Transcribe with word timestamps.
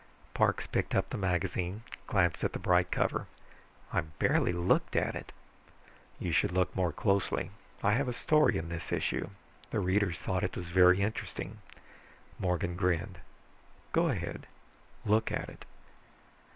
Parks 0.33 0.65
picked 0.65 0.95
up 0.95 1.11
the 1.11 1.15
magazine, 1.19 1.83
glanced 2.07 2.43
at 2.43 2.53
the 2.53 2.57
bright 2.57 2.89
cover. 2.89 3.27
"I 3.93 4.01
barely 4.01 4.51
looked 4.51 4.95
at 4.95 5.13
it." 5.15 5.31
"You 6.17 6.31
should 6.31 6.51
look 6.51 6.75
more 6.75 6.91
closely. 6.91 7.51
I 7.83 7.91
have 7.93 8.07
a 8.07 8.13
story 8.13 8.57
in 8.57 8.67
this 8.69 8.91
issue. 8.91 9.29
The 9.69 9.79
readers 9.79 10.19
thought 10.19 10.43
it 10.43 10.57
was 10.57 10.69
very 10.69 11.01
interesting," 11.03 11.59
Morgan 12.39 12.75
grinned. 12.75 13.19
"Go 13.91 14.07
ahead, 14.07 14.47
look 15.05 15.31
at 15.31 15.49
it." 15.49 15.65